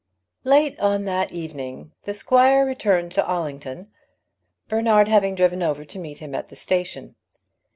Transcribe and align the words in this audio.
Late 0.43 0.79
on 0.79 1.05
that 1.05 1.31
evening 1.31 1.91
the 2.05 2.15
squire 2.15 2.65
returned 2.65 3.11
to 3.11 3.27
Allington, 3.29 3.91
Bernard 4.67 5.07
having 5.07 5.35
driven 5.35 5.61
over 5.61 5.85
to 5.85 5.99
meet 5.99 6.17
him 6.17 6.33
at 6.33 6.49
the 6.49 6.55
station. 6.55 7.13